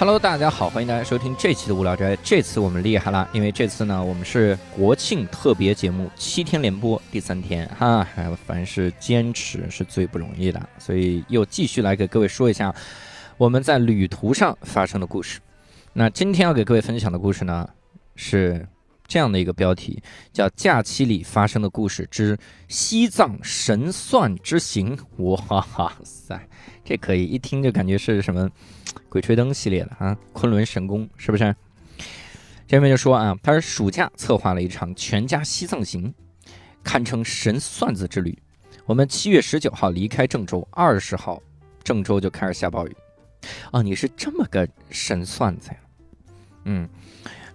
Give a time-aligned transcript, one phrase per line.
[0.00, 2.16] Hello，大家好，欢迎大家收听这期的无聊斋。
[2.22, 8.06] 这次我们厉害了，因为这次呢，我们是国庆特别节目，七天连播，第三天哈。
[8.46, 12.72] 凡是坚持是最不容易的，所以又继续来给各位说一下
[13.36, 15.40] 我们在旅途上发生的故事。
[15.92, 17.68] 那今天要给各位分享的故事呢，
[18.14, 18.64] 是
[19.08, 20.00] 这样的一个标题，
[20.34, 24.94] 叫《假期里发生的故事之西藏神算之行》。
[25.16, 26.38] 哇塞，
[26.84, 28.48] 这可以一听就感觉是什么？
[29.08, 31.56] 鬼吹灯系列的啊，昆仑神功是不是？
[32.66, 36.12] 这边就说啊，他是暑假策划了一场全家西藏行，
[36.84, 38.38] 堪称神算子之旅。
[38.84, 41.42] 我们七月十九号离开郑州，二十号
[41.82, 42.94] 郑州就开始下暴雨。
[43.72, 45.76] 哦，你是这么个神算子呀？
[46.64, 46.86] 嗯。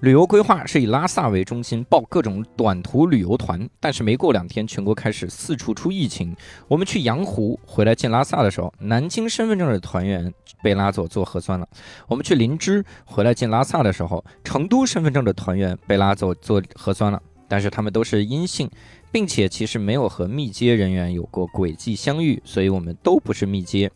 [0.03, 6.35] 旅游规划是以拉萨为中心报各种短途旅游团，但是没过两天，全国开始四处出疫情。
[6.68, 10.29] 我们去羊湖回来进拉萨的时候，南京身份证的团员
[10.62, 11.65] 被拉走做核酸了。
[12.05, 18.70] 我们去林芝回来进拉萨的时候，成都身份证的团员被拉走做核酸了，但是他们都是阴性，
[19.09, 23.90] 并且其实没有和密接人员有过轨迹相遇，所以我们都不是密接。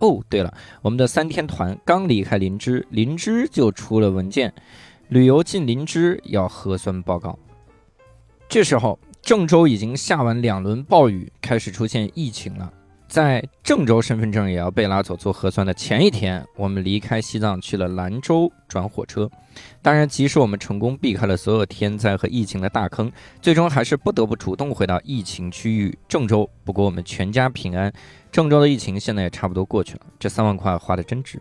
[0.00, 4.52] 哦，对了，我们的三天团刚离开林芝，林芝就出了文件。
[5.14, 7.38] 旅游进林芝要核酸报告。
[8.48, 12.68] 这时候，郑州已经下完两轮暴雨，开始出现疫情了。
[13.06, 19.30] 在郑州身份证也要被拉走做核酸的前一天，我们离开西藏去了兰州转火车。
[19.80, 23.08] 当然，即使我们成功避开了所有天灾和疫情的大坑，
[23.40, 26.50] 最终还是不得不主动回到疫情区域郑州。
[26.64, 27.92] 不过我们全家平安，
[28.32, 30.00] 郑州的疫情现在也差不多过去了。
[30.18, 31.40] 这三万块花的真值。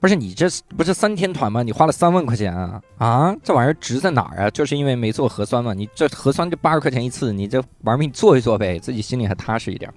[0.00, 0.46] 不是你这
[0.76, 1.62] 不是三天团吗？
[1.62, 3.36] 你花了三万块钱啊啊！
[3.42, 4.50] 这玩意儿值在哪儿啊？
[4.50, 5.72] 就是因为没做核酸嘛。
[5.74, 9.92] 你这核酸就八十块钱一次，你这玩命做一做呗，自己心里还踏实一点。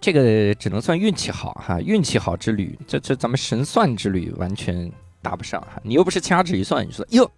[0.00, 4.90] 这个只能算运气好哈，运气好之旅，这这咱们神算之旅完全
[5.20, 5.80] 搭不上哈。
[5.84, 7.30] 你又不是掐指一算，你说哟，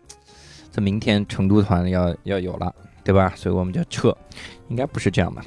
[0.73, 2.75] 这明天成都团要要有了，
[3.05, 3.33] 对吧？
[3.37, 4.17] 所以我们就撤，
[4.69, 5.45] 应该不是这样吧？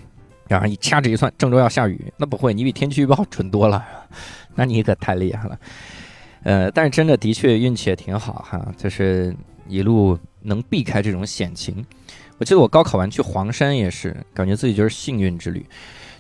[0.50, 3.86] 然后你掐指一算，郑州要下雨，那不会，你比天气预报准多了。
[4.56, 5.60] 那你可太厉害了，
[6.44, 9.36] 呃，但是真的的确运气也挺好哈，就是
[9.68, 11.86] 一路能避开这种险情。
[12.40, 15.66] 我记得我高考完去黄山也是，感觉自己就是幸运之旅。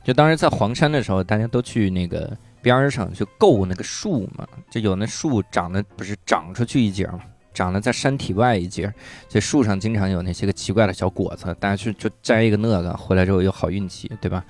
[0.03, 7.19] 就当时在黄山的时候，大家都去那个边上去够那个树嘛，就有那树长得不是长出去一截嘛，
[7.57, 8.93] 长得在山体外一截，
[9.27, 14.45] 这树上经常有那些个奇怪的小果子，大家去就摘一个那个，回来之后有好运气，对吧？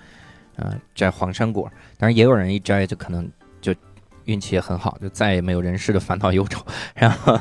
[0.57, 3.29] 啊，摘黄山果，当然也有人一摘就可能
[3.61, 3.73] 就。
[4.25, 6.61] 运气也很好，就再也没有人世的烦恼忧愁。
[6.93, 7.39] 然后，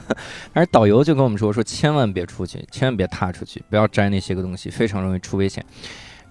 [0.53, 5.67] 但是导游就跟我们说：“说千万别出去，千万别踏出去，不要摘那些个东西，非常容易出危险。”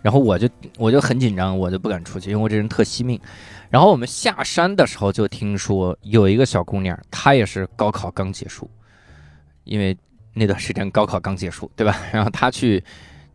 [0.02, 0.47] 然后我就
[0.78, 3.19] 我就很紧张，我就不敢出去，因为我这人特惜命。
[3.69, 8.69] 然后我们下山的时候就听说有一个小姑娘，她也是高考刚结束，
[9.65, 9.95] 因为
[10.33, 11.95] 那段时间高考刚结束，对吧？
[12.13, 12.83] 然后他去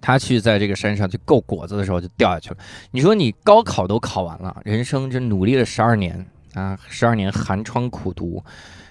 [0.01, 2.57] 他去在这个山上去够果子的时候就掉下去了。
[2.91, 6.27] 你说你高考都考完了，人生这努力了十二年。
[6.55, 8.43] 啊，十二年寒窗苦读，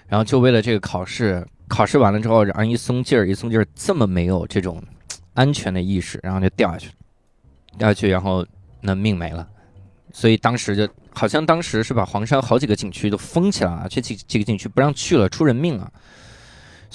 [0.08, 4.82] 然后就为了这个考试，考试完了之后，然后一松劲儿，一松劲儿，这么没有这种
[5.34, 6.90] 安全的意识，然后就掉下去，
[7.76, 8.42] 掉下去，然后
[8.80, 9.46] 那命没了。
[10.10, 15.92] 所以当时就好像当时是把黄山好几个景区都封起来了，这几几个景区不让去了，出人命了。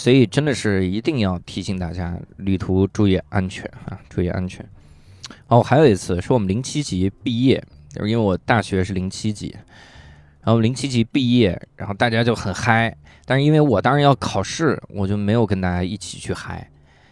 [0.06, 4.64] 所以真的是一定要提醒大家，旅途注意安全啊，注意安全。
[5.48, 7.58] 哦，还有一次是我们零七级毕业，
[7.90, 9.58] 就是因为我大学是零七级。
[10.44, 12.96] 然后零七级毕业，然后大家就很嗨，
[13.26, 16.70] 但是因为我当时要考试，我就没有跟大家一起去嗨。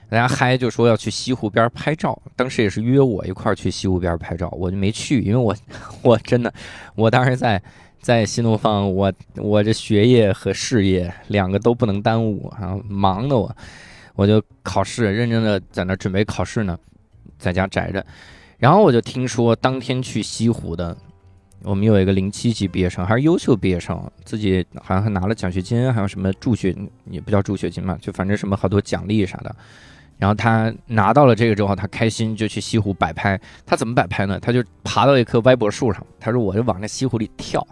[0.07, 5.55] 大家嗨就说要去西湖边拍照，当时也是约我一块儿去西湖边拍照，我就没去，因为我
[6.03, 6.53] 我真的，
[6.93, 7.59] 我当时在
[8.03, 13.55] 在新东方，我我这学业和事业两个都不能耽误啊，忙的我，
[14.13, 16.77] 我就考试认真的在那准备考试呢，
[17.39, 18.05] 在家宅着，
[18.57, 20.95] 然后我就听说当天去西湖的。
[21.63, 26.75] 我们有一个零七级毕业生，还是优秀毕业生，自己好像还拿了奖学金，还有什么助学，
[27.09, 29.55] 也不叫助学金嘛，就反正什么好多奖励啥的。
[30.17, 33.39] 然后他拿到了这个之后，他开心就去西湖摆拍。
[33.65, 34.37] 他怎么摆拍呢？
[34.41, 37.65] 他就爬到一棵歪脖树上，他说：“我就往那西湖里跳，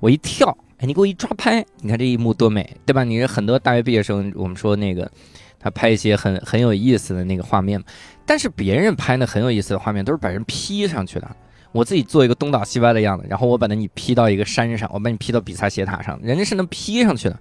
[0.00, 3.04] 我一跳，哎，你给我一抓拍，你看这一幕多美，对吧？
[3.04, 5.10] 你很多大学毕业生，我们说那个
[5.58, 7.82] 他拍一些很很有意思的那个画面，
[8.24, 11.28] 但是别人拍那很有意思的画面都是把人 P 上去的。”
[11.72, 17.38] 我自己做一个东倒西歪的样子，然后我把那你 P 到一个山上，我把你 P 到比萨斜塔上，人家是能 P 上去的。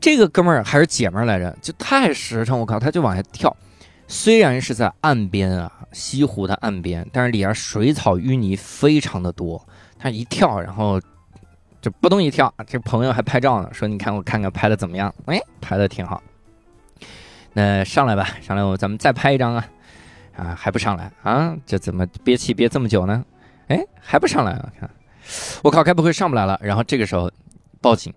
[0.00, 3.54] 这个哥们儿还是姐们儿来着，就太实诚，我靠，他就往下跳。
[4.08, 9.62] 虽然是在岸边啊，西湖的岸边，但是里边水草淤泥非常的多。
[9.98, 10.98] 他一跳，然后
[11.84, 15.14] 就扑通一跳，这朋友还拍照呢，说你看我看看拍的怎么样？
[15.26, 16.22] 哎，拍的挺好。
[17.52, 19.68] 那上来吧，上来我咱们再拍一张啊，
[20.34, 21.54] 啊还不上来啊？
[21.66, 23.22] 这怎么憋气憋这么久呢？
[23.68, 24.72] 哎，还不上来啊？
[24.80, 24.88] 看，
[25.62, 26.58] 我靠，该不会上不来了？
[26.62, 27.30] 然后这个时候
[27.82, 28.10] 报警，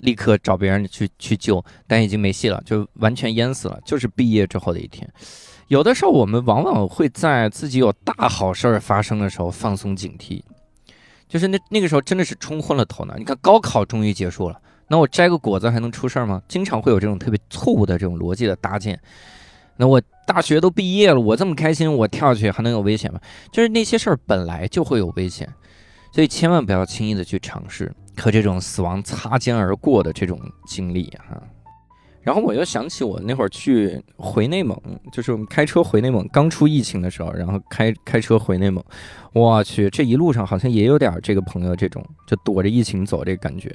[0.00, 3.80] 立刻找别人去去救，但已经没戏了，就完全淹死了。
[3.86, 5.10] 就是毕业之后的一天，
[5.68, 10.42] 有的时候我们往往会在自己有大好事儿发生的时候放松警惕，
[11.28, 13.14] 就是那那个时候真的是冲昏了头脑。
[13.16, 14.60] 你看高考终于结束了。
[14.88, 16.42] 那我摘个果子还能出事儿吗？
[16.48, 18.98] 经常会有这种特别错误的这种逻辑的搭建。
[19.76, 23.20] 那我大学都毕业了，我这么开心，我跳下去还能有危险吗？
[23.52, 25.48] 就是那些事儿本来就会有危险，
[26.12, 31.40] 所以千万不要轻易的去尝试和这种死亡擦肩而过的这种经历哈。
[32.28, 34.78] 然后我又想起我那会儿去回内蒙，
[35.10, 38.84] 就是我们开车回内蒙，刚出疫情的时候，然后开开车回内蒙，
[39.32, 43.74] 我去这一路上好像也有点这个朋友这种就躲着疫情走这感觉。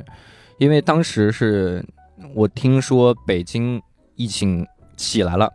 [0.59, 1.83] 因为当时是
[2.35, 3.81] 我听说北京
[4.17, 4.63] 疫情
[4.95, 5.51] 起来了，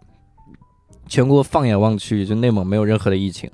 [1.06, 3.48] 全国放眼望去，就内蒙没有任何的疫情。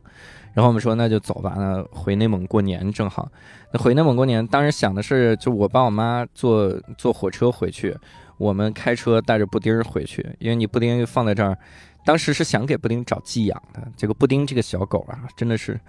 [0.55, 3.31] 然后我们说那就走吧，那回内蒙过年正好。
[3.75, 7.95] 那回内蒙过年，当时想的是，就我爸我妈坐坐火车回去，
[8.39, 10.25] 我们开车带着布丁回去。
[10.39, 11.57] 因为你布丁放在这儿，
[12.05, 13.87] 当时是想给布丁找寄养的。
[13.97, 15.81] 这个布丁这个小狗啊，真的是。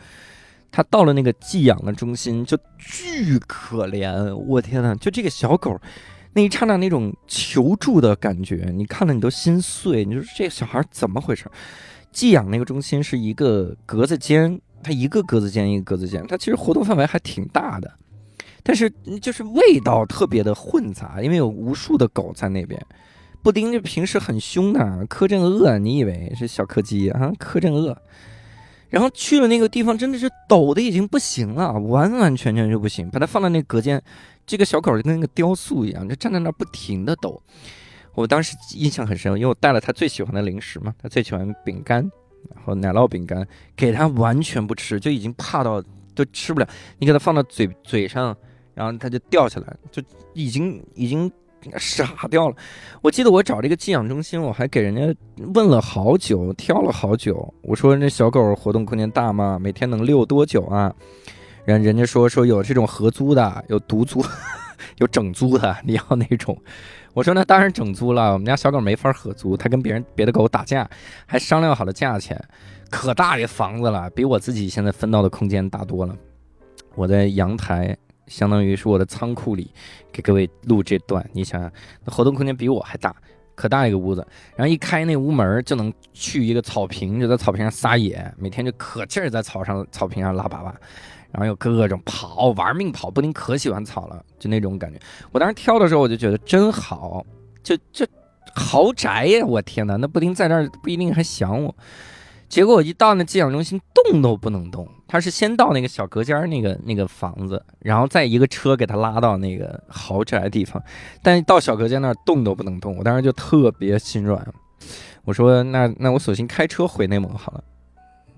[0.71, 5.80] 它到了那个寄养的中心，就巨可怜，我天呐，就这个小狗，
[6.33, 10.03] 那一刹那那种求助的感觉，你看了你都心碎。
[10.03, 11.50] 你说这小孩怎么回事？
[12.12, 17.89] 寄养那个中心是一个格子间，它一个格子间一个格子间，它其实活动范围还挺大的，
[18.68, 18.92] 但是
[19.22, 22.84] 就是味道特别的混杂，因为有无数的狗在那边。
[23.44, 27.32] 布丁就平时很凶的，柯震恶，你以为是小柯基啊？
[27.38, 27.96] 柯震恶。
[28.90, 33.08] 然后去了那个地方，真的是抖的已经不行了，完完全全就不行。
[33.12, 34.02] 把它放在那隔间，
[34.48, 37.40] 这个小狗就跟那个雕塑一样，就站在那儿不停的抖。
[38.16, 42.02] 我当时印象很深，因为我带了他最喜欢的零食嘛，他最喜欢饼干，
[42.56, 43.46] 然后奶酪饼干，
[43.76, 45.84] 给他完全不吃，就已经怕到
[46.16, 46.68] 都吃不了。
[46.98, 48.36] 你给他放到嘴嘴上，
[48.75, 51.31] 然后他就掉下来，就已经已经。
[51.80, 52.56] 傻掉了！
[53.01, 55.01] 我记得我找这个寄养中心，我还给人家
[55.56, 57.51] 问了好久，挑了好久。
[57.63, 59.57] 我说：“那小狗活动空间大吗？
[59.60, 60.94] 每天能遛多久啊？”
[61.66, 64.24] 人人家说：“说有这种合租的，有独租，
[65.01, 65.75] 有整租的。
[65.83, 66.56] 你要哪种？”
[67.16, 68.33] 我说：“那当然整租了。
[68.33, 70.88] 我们家小狗没法合租，它跟别人别的狗打架，
[71.25, 72.39] 还商量好了价钱，
[72.92, 76.16] 可大的房子了，比我自己现在分到的空间大多了。
[76.94, 79.72] 我在阳台。”相当于是我的仓库里
[80.12, 81.72] 给各位录这段，你想想，
[82.04, 83.16] 那活动空间比我还大，
[83.54, 84.25] 可大一个屋子，
[84.56, 90.74] 然后一开那屋门就能去一个草坪，就在草坪上撒野，每天就可劲儿在草上草坪上拉粑粑，
[91.31, 95.00] 然后又各种跑，玩命跑，布丁可喜欢草了，就那种感觉。
[95.31, 97.25] 我当时挑的时候我就觉得真好，
[97.62, 98.07] 就这
[98.56, 99.45] 豪宅呀！
[99.45, 101.75] 我天哪，那布丁在这儿不一定还想我。
[102.47, 104.88] 结果我一到那寄养中心，动都不能动。
[105.07, 110.81] 他是先到那个小隔间那个那个房子，然后再一个车给他拉到那个豪宅地方。
[111.21, 114.45] 但到小隔间那儿动都不能动，我当时就特别心软。
[115.24, 117.64] 我说：“那那我索性开车回内蒙好了，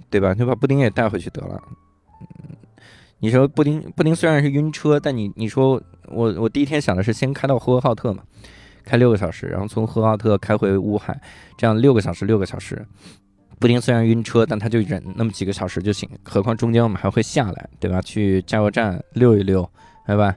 [0.09, 0.33] 对吧？
[0.33, 1.61] 就把布丁也带回去得了。”，
[3.19, 8.23] 你说布丁布丁虽然是晕车，但你你说我我第一天想的是先开到呼和浩特嘛，
[8.85, 11.19] 开六个小时，然后从呼和浩特开回乌海，
[11.57, 12.85] 这样六个小时六个小时。
[13.59, 16.07] 布丁虽然晕车，但他就忍那么几个小时就行。
[16.23, 17.99] 何况中间我们还会下来，对吧？
[18.01, 19.67] 去加油站溜一溜，
[20.05, 20.35] 对吧？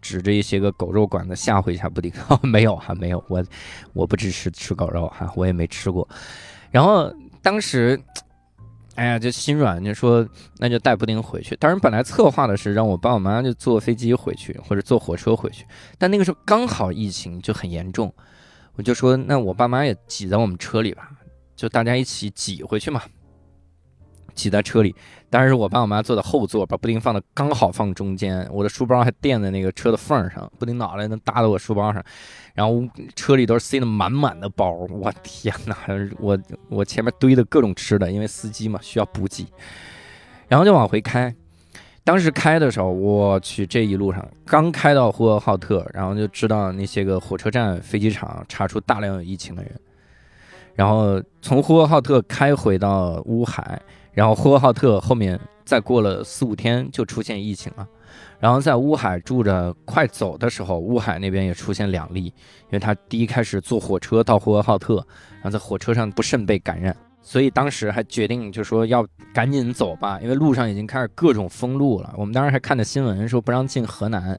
[0.00, 2.12] 指着一些个狗肉馆子吓唬一下布丁。
[2.42, 3.44] 没有哈，没有，我
[3.92, 6.08] 我不支持吃狗肉哈，我也没吃过。
[6.70, 8.00] 然后当时，
[8.94, 10.26] 哎呀，就心软，就说
[10.58, 11.56] 那就带布丁回去。
[11.56, 15.64] 当然，本来策划的是让我爸我妈就坐飞机回去，或者坐火车回去。
[15.98, 18.12] 但那个时候刚好疫情就很严重，
[18.74, 21.10] 我就说那我爸妈也挤在我们车里吧。
[21.54, 23.02] 就大家一起挤回去嘛，
[24.34, 24.94] 挤在车里，
[25.28, 32.02] 当时我爸我妈坐在后座，把布丁放的刚好放中间，我的书包还垫在那个车的缝上，布丁脑袋能搭到我书包上，
[32.54, 32.82] 然后
[33.14, 35.76] 车里都是塞的满满的包，我天哪，
[36.18, 36.38] 我
[36.70, 39.46] 我前面堆的各种吃的，因为司机嘛需要补给，
[40.48, 41.34] 然后就往回开，
[42.02, 49.78] 当时开的时候，我去这一路上刚开到呼和浩特，然后就知道那些个火车站、飞机场查出大量有疫情的人。
[50.74, 53.80] 然后从呼和浩特开回到乌海，
[54.12, 57.86] 然后呼和浩特后面再过了四五天就出现疫情了，
[58.40, 64.96] 然后在乌海住着，快走的时候，乌海那边也出现两例，因为他第一开始坐火车到呼和浩特，
[65.34, 72.12] 然后在火车上不慎被感染，所以当时还决定就说要赶紧走吧，因为路上已经开始各种封路了。
[72.16, 74.38] 我们当时还看的新闻说不让进河南。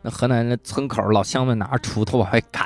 [0.00, 2.64] 那河南的村口老乡们拿着锄头往外赶，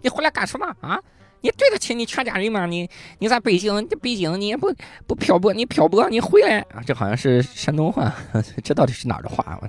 [0.00, 1.00] 你回来干什么啊？
[1.40, 2.66] 你对得起你全家人吗？
[2.66, 4.72] 你你在北京，你北京你也不
[5.06, 6.82] 不漂泊，你漂泊，你回来啊！
[6.84, 8.12] 这好像是山东话，
[8.64, 9.60] 这到底是哪儿的话？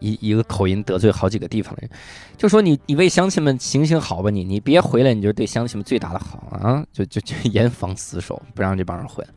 [0.00, 1.90] 一一个口音得罪好几个地方的人，
[2.36, 6.84] 就说你你为乡亲们行行好吧，你你别回来，你就是对乡亲们最大的好啊！
[6.92, 9.30] 就就就严防死守，不让这帮人回来。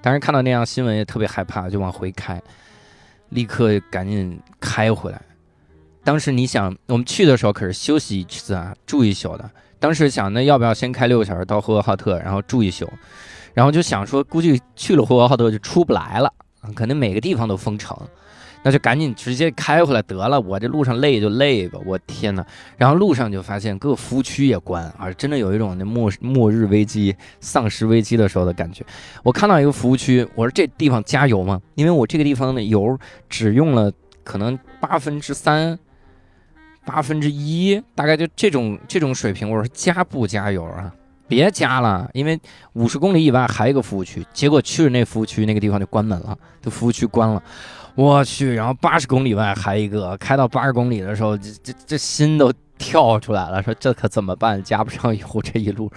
[0.00, 2.42] 当时看到那样新闻也特别害怕，就往回开，
[3.28, 5.22] 立刻赶紧开回来。
[6.02, 9.48] 当时你想，我们去的时候可是休息一次啊，住一宿的。
[9.82, 12.88] 当时想，那要不要先开六个小时到呼和浩特，然后住一宿，
[13.52, 16.32] 然后就想说，估计去了呼和浩特就出不来了，
[16.72, 17.98] 可能每个地方都封城，
[18.62, 20.40] 那就赶紧直接开回来得了。
[20.40, 22.46] 我这路上累就累吧，我天哪！
[22.76, 28.86] 然后路上就发现各个服务区也关啊，真的有一种那末末日危机、丧尸危机的时候的感觉。
[29.24, 31.60] 我看到一个服务区，我说这地方加油吗？
[31.74, 32.96] 因为我这个地方的油
[33.28, 33.90] 只用了
[34.22, 35.76] 可能八分之三。
[36.84, 39.48] 八分之一，大概就这种这种水平。
[39.50, 40.92] 我说加不加油啊？
[41.28, 42.38] 别加了，因为
[42.74, 44.22] 五十公里以外还有一个服务区。
[44.34, 47.42] 结果去了那服务区，那个地方就关门了，这服务区关了。
[47.94, 54.62] 我去，然后八十公里外还一个，开到八十公里的时候，这这这心都跳出来了，说这可怎么办？
[54.62, 55.90] 加不上油，这一路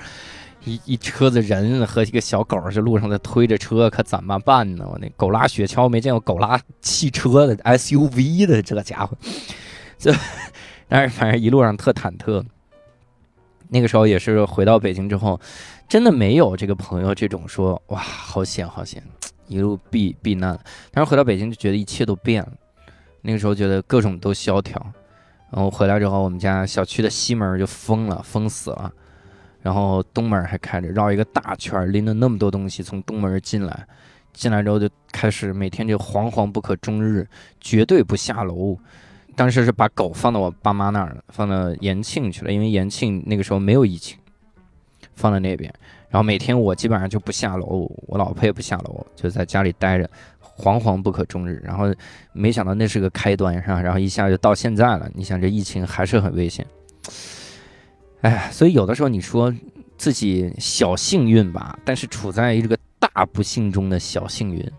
[0.64, 4.88] 一一车子人和一个小狗，这路上在推着车，可怎么办呢？
[4.90, 9.18] 我那狗拉雪橇没见过狗拉汽车的 SUV 的这个家伙，
[10.00, 10.16] 这。
[10.88, 12.44] 但是反正一路上特忐忑，
[13.70, 15.40] 那个时候也是回到北京之后，
[15.88, 19.04] 真的没有这个朋友这种说哇好险好险，
[19.48, 20.58] 一路避避难。
[20.92, 22.52] 但是回到北京就觉得一切都变了，
[23.22, 24.80] 那个时候觉得各种都萧条。
[25.52, 28.92] 然后回来之后，我们家小区的西门就封了，封死了，
[29.62, 33.88] 然后东门还开着，绕一个大圈，拎了那么多东西从东门进来，
[34.34, 37.28] 进来之后就开始每天就惶惶不可终日，
[37.60, 38.78] 绝对不下楼。
[39.36, 44.18] 当时是把狗放到我爸妈那儿了，放到延庆去了，因为延庆那个时候没有疫情，
[45.14, 45.74] 放在那边。
[46.10, 50.10] 然后每天我基本上就不下楼，我老婆也不下楼，就在家里待着，
[50.42, 51.62] 惶惶不可终日。
[51.66, 51.94] 然后
[52.32, 53.82] 没想到那是个开端，是吧？
[53.82, 55.10] 然后一下就到现在了。
[55.14, 56.66] 你想这疫情还是很危险，
[58.22, 59.54] 哎，所以有的时候你说
[59.98, 64.72] 自己小幸运吧，但是处在这个大不幸中的小幸运。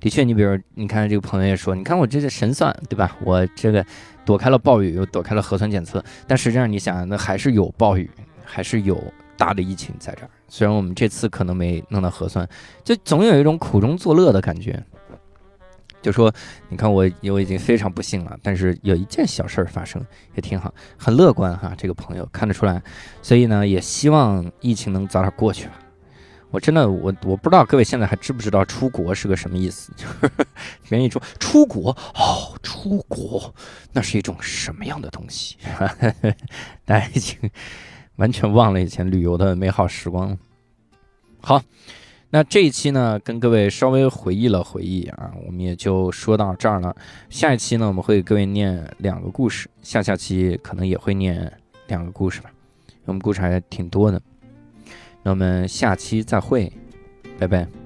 [0.00, 3.16] 的确，你比如你看这个朋友也说，你看我这是神算，对吧？
[3.22, 3.84] 我这个
[4.24, 8.10] 躲开了暴雨，又躲开了核酸检测，但实际上你想，那还是有暴雨，
[8.44, 8.98] 还是有
[9.36, 10.30] 大的疫情在这儿。
[10.48, 12.48] 虽然我们这次可能没弄到核酸，
[12.82, 14.82] 就总有一种苦中作乐的感觉。
[16.02, 16.32] 就说，
[16.70, 20.02] 你看我我已经非常不幸了，但是有一件小事儿发生
[20.34, 21.74] 也挺好，很乐观哈。
[21.76, 22.82] 这个朋友看得出来，
[23.20, 25.72] 所以呢，也希望疫情能早点过去吧。
[26.50, 29.92] 我真的我我不知道各位现在还知不知道出国是个什么意思？
[29.96, 30.30] 就是
[30.88, 33.54] 别人一说出国哦，出国
[33.92, 35.56] 那是一种什么样的东西？
[36.84, 37.38] 大家已经
[38.16, 40.36] 完全忘了以前旅游的美好时光。
[41.40, 41.62] 好，
[42.30, 46.94] 那这一期呢，跟各位稍微回忆了回忆啊，我们也就说到这儿了。
[47.28, 51.50] 下一期呢，我们会给各位念两个故事，下下期可能也会念
[51.86, 52.50] 两个故事吧，
[53.04, 54.20] 我们故事还挺多的。
[55.22, 56.72] 那我们下期再会，
[57.38, 57.79] 拜拜。